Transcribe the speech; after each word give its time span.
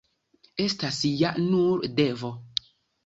Estas 0.63 1.01
ja 1.19 1.33
nur 1.49 1.85
devo. 2.01 2.33